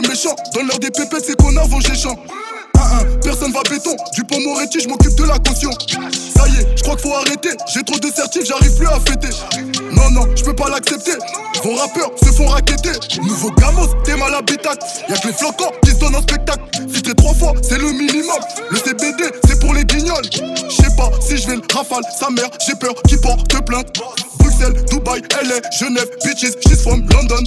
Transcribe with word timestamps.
des 0.00 0.08
méchants. 0.08 0.36
Dans 0.54 0.62
l'heure 0.62 0.78
des 0.78 0.90
pépettes, 0.90 1.24
c'est 1.26 1.36
connards 1.36 1.68
vont 1.68 1.80
géchant. 1.80 2.16
Personne 3.22 3.52
va 3.52 3.62
béton, 3.68 3.96
du 4.14 4.24
je 4.80 4.88
m'occupe 4.88 5.14
de 5.14 5.24
la 5.24 5.38
caution. 5.38 5.70
Ça 6.36 6.46
y 6.48 6.60
est, 6.60 6.76
je 6.76 6.82
crois 6.82 6.96
qu'il 6.96 7.10
faut 7.10 7.16
arrêter. 7.16 7.50
J'ai 7.72 7.82
trop 7.82 7.98
de 7.98 8.10
certifs, 8.10 8.44
j'arrive 8.46 8.76
plus 8.76 8.86
à 8.86 9.00
fêter. 9.00 9.28
Non, 9.92 10.10
non, 10.10 10.26
je 10.36 10.44
peux 10.44 10.54
pas 10.54 10.68
l'accepter. 10.68 11.12
Vos 11.62 11.74
rappeurs 11.74 12.10
se 12.22 12.30
font 12.32 12.46
raqueter. 12.46 12.92
Nouveau 13.22 13.50
gamos, 13.52 13.88
t'es 14.04 14.16
mal 14.16 14.34
habitat. 14.34 14.74
Y'a 15.08 15.16
que 15.16 15.28
les 15.28 15.32
flocons 15.32 15.70
qui 15.82 15.90
se 15.90 15.96
donnent 15.96 16.16
en 16.16 16.22
spectacle. 16.22 16.62
Filtré 16.92 17.14
trois 17.14 17.34
fois, 17.34 17.54
c'est 17.62 17.78
le 17.78 17.92
minimum. 17.92 18.38
Le 18.70 18.76
CBD, 18.76 19.24
c'est 19.46 19.60
pour 19.60 19.74
les 19.74 19.84
guignols. 19.84 20.24
Je 20.32 20.74
sais 20.74 20.96
pas 20.96 21.10
si 21.20 21.36
je 21.36 21.46
vais 21.48 21.56
le 21.56 21.62
rafale, 21.72 22.04
sa 22.18 22.30
mère, 22.30 22.50
j'ai 22.66 22.74
peur 22.74 22.94
qu'il 23.08 23.20
porte 23.20 23.46
plainte. 23.64 23.98
Bruxelles, 24.38 24.84
Dubaï, 24.90 25.22
LA, 25.42 25.60
Genève, 25.78 26.08
bitches, 26.24 26.54
she's 26.66 26.82
from 26.82 27.06
London. 27.10 27.42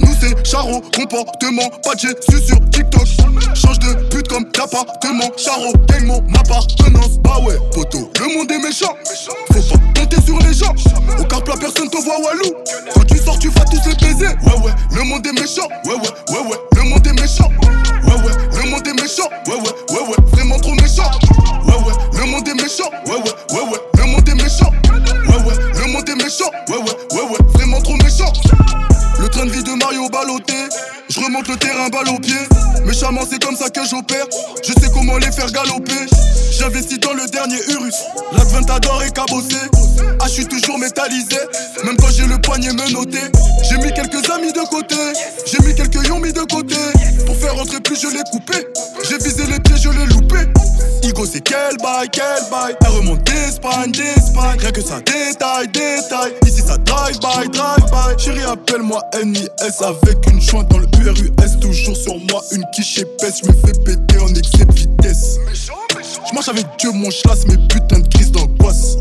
Nous 0.00 0.14
c'est 0.20 0.46
Charo, 0.46 0.82
comportement, 0.96 1.68
pas 1.82 1.94
de 1.94 2.14
sur 2.46 2.60
TikTok. 2.70 3.06
Change 3.54 3.78
de 3.80 3.94
pute 4.08 4.28
comme 4.28 4.44
d'appartement, 4.44 5.30
Charo, 5.36 5.72
gang 5.88 6.06
mon 6.06 6.22
appartenance. 6.34 7.18
Bah 7.18 7.38
ouais, 7.42 7.56
poteau, 7.72 8.10
le 8.20 8.34
monde 8.36 8.50
est 8.50 8.58
méchant. 8.58 8.94
Faut 9.52 9.76
pas 9.76 10.00
compter 10.00 10.20
sur 10.24 10.38
les 10.38 10.54
gens. 10.54 10.74
Au 11.18 11.24
car 11.24 11.42
plat, 11.42 11.54
personne 11.58 11.88
te 11.88 11.98
voit 12.02 12.18
walou. 12.20 12.54
Quand 12.94 13.04
tu 13.04 13.18
sors, 13.18 13.38
tu 13.38 13.48
vas 13.50 13.64
tous 13.64 13.80
les 13.88 13.94
baiser. 13.94 14.28
Ouais, 14.44 14.58
ouais, 14.64 14.72
le 14.96 15.02
monde 15.04 15.26
est 15.26 15.32
méchant. 15.32 15.68
Ouais, 15.84 15.94
ouais, 15.94 16.34
ouais, 16.34 16.50
ouais, 16.50 16.57
Même 41.84 41.96
quand 41.96 42.10
j'ai 42.10 42.26
le 42.26 42.38
poignet 42.38 42.72
menotté. 42.72 43.18
J'ai 43.68 43.76
mis 43.78 43.92
quelques 43.94 44.28
amis 44.30 44.52
de 44.52 44.68
côté. 44.68 44.96
J'ai 45.46 45.58
mis 45.66 45.74
quelques 45.74 46.06
yon 46.06 46.20
mis 46.20 46.32
de 46.32 46.40
côté. 46.40 46.76
Pour 47.24 47.36
faire 47.36 47.54
rentrer 47.54 47.80
plus, 47.80 47.98
je 47.98 48.08
l'ai 48.08 48.22
coupé. 48.30 48.66
Quel 51.48 51.76
bail, 51.78 52.08
quel 52.12 52.50
bail. 52.50 52.76
Elle 52.80 52.92
remonte 52.98 53.22
d'Espagne, 53.24 53.90
d'Espagne. 53.90 54.58
Rien 54.60 54.70
que 54.70 54.82
ça 54.82 55.00
détail, 55.00 55.68
détail. 55.68 56.32
Ici, 56.46 56.60
ça 56.60 56.76
drive 56.78 57.18
by, 57.18 57.48
drive 57.48 57.90
by. 57.90 58.22
Chérie, 58.22 58.44
appelle-moi 58.44 59.00
NIS 59.24 59.48
avec 59.82 60.26
une 60.30 60.40
jointe 60.40 60.68
dans 60.68 60.78
le 60.78 60.86
URUS. 61.00 61.58
Toujours 61.60 61.96
sur 61.96 62.18
moi, 62.30 62.42
une 62.52 62.64
quiche 62.74 62.98
épaisse. 62.98 63.40
Je 63.42 63.48
me 63.48 63.54
fais 63.54 63.72
péter 63.84 64.18
en 64.18 64.28
excès 64.28 64.64
de 64.64 64.72
vitesse. 64.72 65.38
Je 66.28 66.34
marche 66.34 66.48
avec 66.48 66.66
Dieu, 66.78 66.90
mon 66.92 67.08
chlasse, 67.08 67.46
mes 67.46 67.56
putains 67.68 68.00
de 68.00 68.08
crises 68.08 68.30
d'angoisse. 68.30 68.96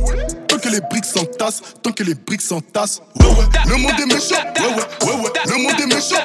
Tant 0.47 0.57
que 0.57 0.69
les 0.69 0.81
briques 0.81 1.05
s'entassent, 1.05 1.61
tant 1.83 1.91
que 1.91 2.03
les 2.03 2.15
briques 2.15 2.41
s'entassent. 2.41 3.01
Le 3.19 3.75
monde 3.77 3.99
est 3.99 4.05
méchant. 4.05 4.41
Ouais, 4.59 4.67
ouais, 4.67 5.13
ouais, 5.13 5.21
ouais, 5.21 5.31
le 5.45 5.63
monde 5.63 5.79
est 5.79 5.93
méchant. 5.93 6.23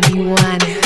91. 0.00 0.83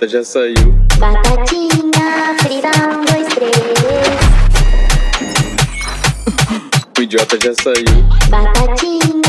Idiota 0.00 0.08
já 0.08 0.24
saiu. 0.24 0.74
Batatinha 0.98 2.36
frita, 2.38 2.68
um, 2.68 3.04
dois, 3.04 3.28
três. 3.34 3.52
O 6.98 7.02
idiota 7.02 7.38
já 7.42 7.54
saiu. 7.54 7.84
Batatinha 8.30 9.19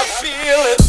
I 0.00 0.04
feel 0.04 0.60
it. 0.74 0.87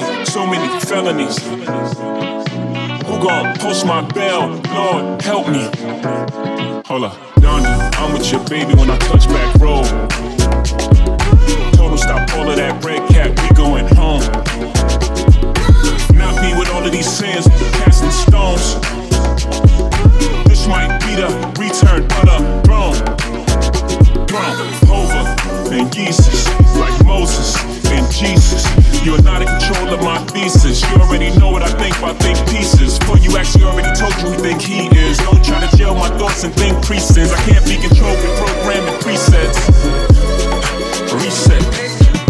pain, 0.00 0.26
so 0.26 0.46
many 0.46 0.68
felonies. 0.80 1.38
Who 3.06 3.14
gon' 3.22 3.54
push 3.58 3.84
my 3.84 4.02
bell? 4.14 4.48
Lord, 4.74 5.22
help 5.22 5.48
me. 5.48 5.64
Hold 6.86 7.04
up, 7.04 7.16
Donnie, 7.40 7.66
I'm 7.66 8.12
with 8.12 8.30
your 8.30 8.44
baby 8.44 8.74
when 8.74 8.90
I 8.90 8.98
touch 8.98 9.26
back 9.28 9.54
road. 9.60 9.86
Total 11.74 11.98
stop 11.98 12.32
all 12.34 12.48
of 12.48 12.56
that 12.56 12.84
red 12.84 13.08
cap, 13.10 13.30
we 13.42 13.48
going 13.54 13.86
home. 13.96 14.22
Not 16.16 16.34
me 16.42 16.58
with 16.58 16.70
all 16.70 16.84
of 16.84 16.92
these 16.92 17.10
sins, 17.10 17.46
casting 17.78 18.10
stones. 18.10 18.74
This 20.48 20.66
might 20.66 20.98
be 21.04 21.14
the 21.22 21.28
return 21.58 22.02
of 22.18 22.24
the 22.30 22.38
throne. 22.64 22.98
Throne, 24.26 24.56
over, 24.98 25.74
and 25.74 25.92
Jesus, 25.92 26.46
like 26.76 27.04
Moses 27.04 27.56
and 27.86 28.10
Jesus 28.12 28.81
my 30.02 30.18
thesis. 30.34 30.82
You 30.82 30.96
already 30.98 31.30
know 31.38 31.50
what 31.50 31.62
I 31.62 31.70
think 31.78 31.98
by 32.00 32.12
think 32.14 32.38
pieces. 32.50 32.98
For 32.98 33.16
you 33.18 33.36
actually 33.36 33.64
already 33.64 33.92
told 33.98 34.12
you 34.20 34.34
who 34.34 34.42
think 34.42 34.60
he 34.60 34.86
is. 34.98 35.18
Don't 35.18 35.42
try 35.44 35.64
to 35.64 35.76
jail 35.76 35.94
my 35.94 36.10
thoughts 36.18 36.44
and 36.44 36.52
think 36.54 36.76
presets. 36.84 37.32
I 37.32 37.40
can't 37.48 37.64
be 37.64 37.76
controlled 37.76 38.18
with 38.18 38.34
programming 38.38 38.98
presets. 39.00 39.58
Reset 41.12 41.62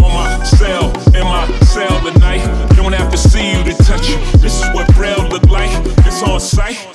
on 0.04 0.12
my 0.12 0.44
cell, 0.44 0.92
in 1.14 1.24
my 1.24 1.46
cell 1.66 2.00
tonight. 2.00 2.42
Don't 2.76 2.92
have 2.92 3.10
to 3.10 3.18
see 3.18 3.50
you 3.50 3.64
to 3.64 3.74
touch 3.84 4.08
you. 4.08 4.16
This 4.38 4.60
is 4.60 4.68
what 4.74 4.86
Braille 4.94 5.28
look 5.28 5.48
like. 5.48 5.70
It's 6.06 6.22
on 6.22 6.40
sight. 6.40 6.91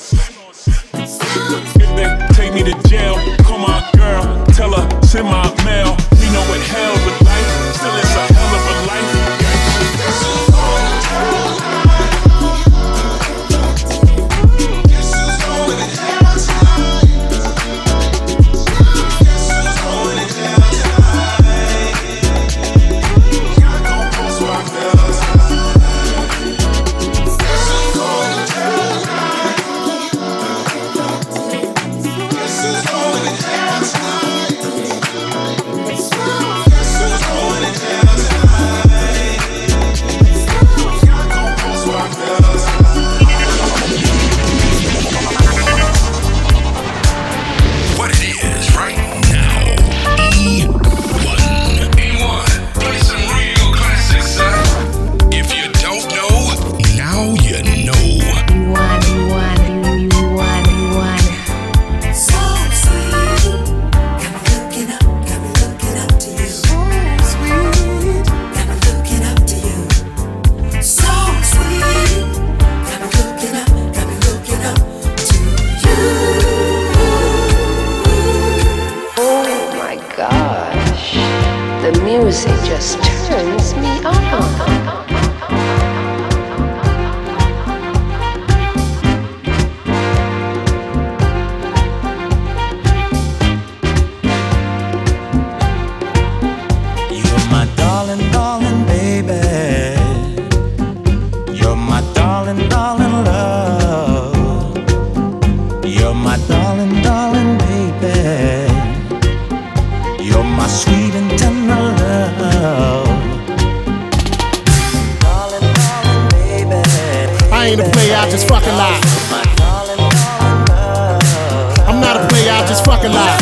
Fucking 123.07 123.15
lie. 123.15 123.37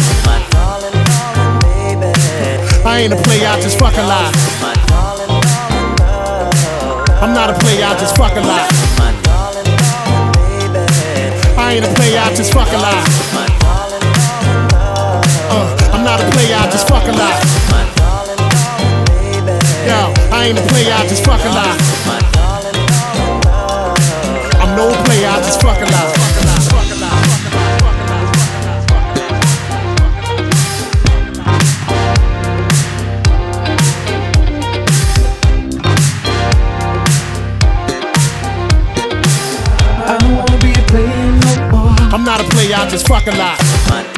I 2.86 3.00
ain't 3.02 3.14
a 3.14 3.16
player, 3.16 3.48
I 3.48 3.60
just 3.62 3.80
fucking 3.80 4.06
lie. 4.06 4.32
I'm 7.22 7.34
not 7.34 7.50
a 7.50 7.54
player, 7.54 7.86
I 7.86 7.98
just 8.00 8.16
fucking 8.16 8.44
lie. 8.44 8.68
I 11.58 11.74
ain't 11.74 11.86
a 11.86 11.94
player, 11.96 12.20
I 12.20 12.36
just 12.36 12.54
fucking 12.54 12.80
lie. 12.80 13.04
Uh, 15.50 15.94
I'm 15.94 16.04
not 16.04 16.20
a 16.22 16.30
player, 16.32 16.56
I 16.56 16.70
just 16.70 16.88
fucking 16.88 17.16
lie. 17.16 17.40
Yo, 19.88 20.14
I 20.32 20.46
ain't 20.48 20.60
a 20.60 20.68
player, 20.68 20.94
I 20.94 21.08
just 21.08 21.26
fucking 21.26 21.52
lie. 21.52 21.78
I'm 24.62 24.76
no 24.76 24.92
player, 25.06 25.28
I 25.28 25.42
just 25.42 25.62
fucking 25.62 25.92
lie. 25.92 26.35
Just 42.90 43.08
fucking 43.08 43.38
lie. 43.38 43.58
I 43.60 44.15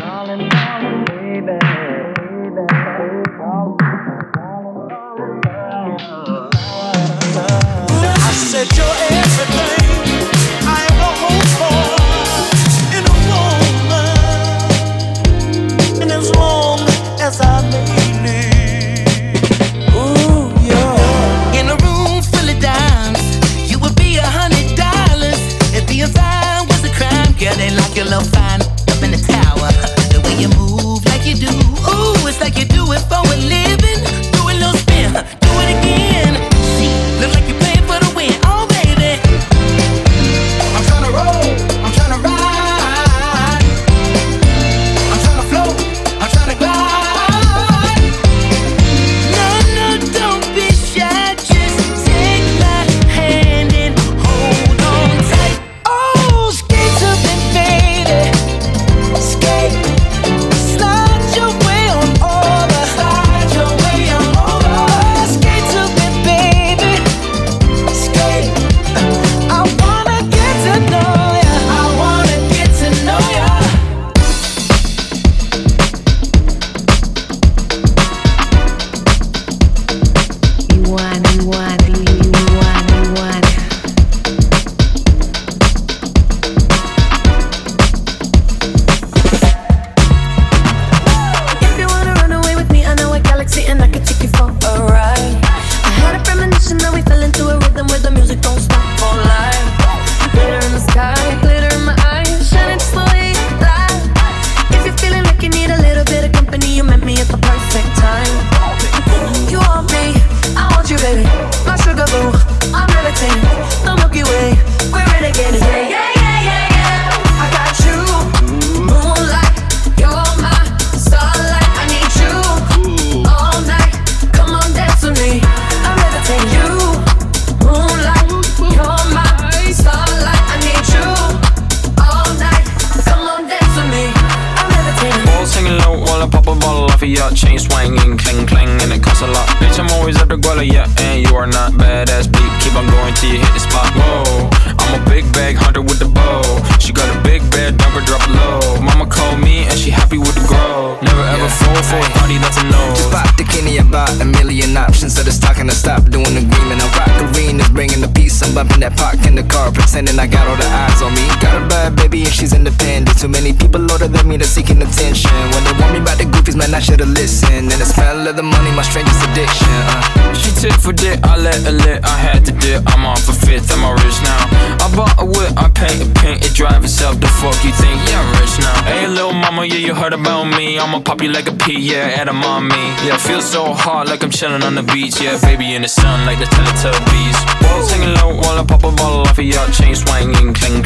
10 159.97 160.07
and 160.09 160.21
I 160.21 160.27
got 160.27 160.45
all 160.47 160.55
the 160.55 160.69
eyes 160.69 161.01
on 161.01 161.11
me. 161.15 161.25
Got 161.41 161.57
a 161.57 161.65
bad 161.67 161.95
baby 161.95 162.21
and 162.21 162.31
she's 162.31 162.53
independent. 162.53 163.17
Too 163.17 163.27
many 163.27 163.51
people 163.51 163.81
older 163.91 164.07
than 164.07 164.27
me 164.27 164.37
that's 164.37 164.51
seeking 164.51 164.79
attention. 164.79 165.31
When 165.53 165.63
they 165.65 165.73
want 165.81 165.93
me, 165.93 165.99
about 166.05 166.19
to 166.19 166.36
man, 166.57 166.73
I 166.73 166.79
should've 166.79 167.07
listened. 167.07 167.71
And 167.71 167.79
the 167.79 167.85
smell 167.85 168.27
of 168.27 168.35
the 168.35 168.43
money, 168.43 168.71
my 168.71 168.81
strangest 168.81 169.21
addiction. 169.29 169.69
Uh. 169.69 170.33
She 170.33 170.51
tit 170.51 170.73
for 170.73 170.93
dick, 170.93 171.19
I 171.23 171.37
let 171.37 171.61
her 171.63 171.71
lit, 171.71 172.03
I 172.03 172.17
had 172.17 172.45
to 172.45 172.51
dip. 172.51 172.83
I'm 172.87 173.05
off 173.05 173.29
a 173.29 173.33
fifth, 173.33 173.71
I'm 173.71 173.83
all 173.83 173.93
rich 173.93 174.19
now. 174.25 174.41
I 174.81 174.87
bought 174.95 175.15
a 175.21 175.25
whip, 175.25 175.53
I 175.57 175.69
paint 175.69 176.01
a 176.01 176.09
paint, 176.19 176.45
it 176.45 176.53
drive 176.53 176.83
itself. 176.83 177.19
The 177.19 177.27
fuck 177.39 177.57
you 177.63 177.71
think? 177.71 177.97
Yeah, 178.09 178.21
I'm 178.21 178.29
rich 178.41 178.55
now. 178.59 178.75
Hey, 178.85 179.07
little 179.07 179.33
mama, 179.33 179.65
yeah, 179.65 179.81
you 179.81 179.93
heard 179.93 180.13
about 180.13 180.45
me. 180.45 180.79
I'ma 180.79 180.99
pop 181.01 181.21
you 181.21 181.29
like 181.29 181.47
a 181.47 181.53
pea, 181.53 181.79
yeah, 181.79 182.17
edamame. 182.17 182.71
Yeah, 183.05 183.17
feel 183.17 183.41
so 183.41 183.73
hot 183.73 184.07
like 184.07 184.23
I'm 184.23 184.31
chilling 184.31 184.63
on 184.63 184.75
the 184.75 184.83
beach. 184.83 185.21
Yeah, 185.21 185.39
baby 185.41 185.75
in 185.75 185.81
the 185.83 185.87
sun 185.87 186.25
like 186.25 186.39
the 186.39 186.45
Teletubbies. 186.45 187.37
Balls 187.61 187.91
hanging 187.91 188.13
low 188.15 188.35
while 188.35 188.59
I 188.59 188.65
pop 188.65 188.83
a 188.83 188.91
bottle 188.91 189.21
off 189.21 189.37
of 189.37 189.45
your 189.45 189.65
chain 189.71 189.95
swinging, 189.95 190.53
clang 190.53 190.83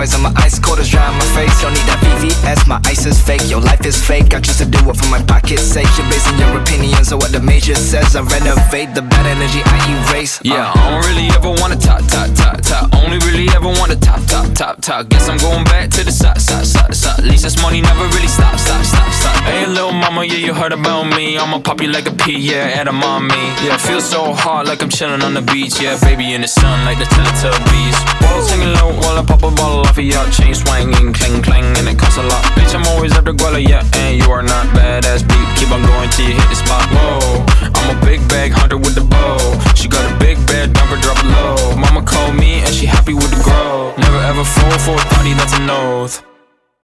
Moisturizer, 0.00 0.22
my 0.22 0.32
ice 0.36 0.58
cold 0.58 0.78
is 0.78 0.88
dry 0.88 1.06
on 1.06 1.14
my 1.14 1.24
face. 1.36 1.60
Don't 1.60 1.74
need 1.74 1.84
that 1.84 2.00
VVS, 2.00 2.66
my 2.66 2.80
ice 2.86 3.04
is 3.04 3.20
fake. 3.20 3.42
Your 3.50 3.60
life 3.60 3.84
is 3.84 4.00
fake. 4.00 4.32
I 4.32 4.40
choose 4.40 4.56
to 4.56 4.64
do 4.64 4.78
it 4.88 4.96
for 4.96 5.08
my 5.10 5.22
pocket's 5.24 5.62
sake. 5.62 5.88
You're 5.98 6.08
basing 6.08 6.38
your 6.38 6.58
opinions 6.58 7.12
on 7.12 7.18
what 7.18 7.32
the 7.32 7.40
major 7.40 7.74
says. 7.74 8.16
I 8.16 8.22
renovate 8.22 8.94
the 8.94 9.02
bad 9.02 9.26
energy 9.26 9.60
I 9.62 9.76
erase. 10.08 10.40
Uh. 10.40 10.56
Yeah, 10.56 10.72
I 10.74 10.90
don't 10.90 11.04
really 11.04 11.28
ever 11.36 11.50
wanna 11.60 11.76
top, 11.76 12.00
top, 12.08 12.32
top, 12.34 12.60
top. 12.62 12.94
Only 12.94 13.18
really 13.28 13.48
ever 13.50 13.68
wanna 13.68 13.96
top, 13.96 14.24
top, 14.24 14.48
top, 14.54 14.80
top. 14.80 15.08
Guess 15.10 15.28
I'm 15.28 15.36
going 15.36 15.64
back 15.64 15.90
to 15.90 16.04
the 16.04 16.12
side, 16.12 16.40
side, 16.40 16.66
side. 16.66 16.79
At 17.20 17.26
least 17.26 17.44
this 17.44 17.60
money 17.60 17.82
never 17.82 18.08
really 18.16 18.32
stop, 18.32 18.58
stop, 18.58 18.82
stop, 18.82 19.12
stop. 19.12 19.44
Hey, 19.44 19.66
little 19.66 19.92
mama, 19.92 20.24
yeah, 20.24 20.40
you 20.40 20.54
heard 20.54 20.72
about 20.72 21.04
me. 21.04 21.36
I'ma 21.36 21.60
pop 21.60 21.82
you 21.82 21.88
like 21.88 22.08
a 22.08 22.14
pea, 22.16 22.38
yeah, 22.38 22.80
edamame. 22.80 23.28
Yeah, 23.60 23.76
feel 23.76 24.00
so 24.00 24.32
hot 24.32 24.64
like 24.64 24.80
I'm 24.82 24.88
chilling 24.88 25.20
on 25.20 25.34
the 25.34 25.42
beach. 25.42 25.82
Yeah, 25.82 26.00
baby 26.00 26.32
in 26.32 26.40
the 26.40 26.48
sun 26.48 26.86
like 26.86 26.96
the 26.96 27.04
Teletubbies. 27.04 27.96
Ball 28.24 28.40
singing 28.40 28.72
low 28.72 28.96
while 29.04 29.18
I 29.20 29.22
pop 29.22 29.44
a 29.44 29.52
bottle 29.52 29.84
off 29.84 29.98
of 29.98 30.02
your 30.02 30.24
chain 30.32 30.54
swinging, 30.54 31.12
clang 31.12 31.42
clang, 31.42 31.76
and 31.76 31.86
it 31.92 31.98
costs 31.98 32.16
a 32.16 32.22
lot. 32.22 32.40
Bitch, 32.56 32.72
I'm 32.74 32.88
always 32.88 33.12
after 33.12 33.34
Guala, 33.34 33.60
yeah, 33.60 33.84
and 34.00 34.16
you 34.16 34.30
are 34.32 34.42
not 34.42 34.64
badass 34.72 35.20
beat. 35.28 35.48
Keep 35.60 35.76
on 35.76 35.84
going 35.84 36.08
till 36.16 36.24
you 36.24 36.40
hit 36.40 36.48
the 36.48 36.56
spot. 36.56 36.88
Whoa, 36.88 37.44
I'm 37.76 38.00
a 38.00 38.00
big 38.00 38.26
bag 38.32 38.52
hunter 38.52 38.78
with 38.78 38.94
the 38.94 39.04
bow. 39.04 39.36
She 39.76 39.88
got 39.88 40.00
a 40.08 40.16
big 40.16 40.40
bed, 40.46 40.72
dump 40.72 40.88
her, 40.88 40.96
drop 41.04 41.20
low. 41.20 41.76
Mama 41.76 42.00
called 42.00 42.34
me 42.34 42.64
and 42.64 42.72
she 42.72 42.86
happy 42.86 43.12
with 43.12 43.28
the 43.28 43.44
grow. 43.44 43.92
Never 44.00 44.20
ever 44.24 44.42
fall 44.42 44.78
for 44.80 44.96
a 44.96 45.04
thotty, 45.12 45.34
that's 45.34 45.52
an 45.52 45.68
oath. 45.68 46.29